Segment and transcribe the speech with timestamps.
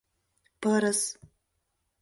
[0.61, 1.01] —Пырыс.